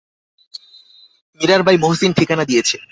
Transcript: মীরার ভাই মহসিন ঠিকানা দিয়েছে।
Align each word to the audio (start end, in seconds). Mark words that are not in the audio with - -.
মীরার 1.39 1.61
ভাই 1.63 1.77
মহসিন 1.77 2.11
ঠিকানা 2.13 2.43
দিয়েছে। 2.45 2.75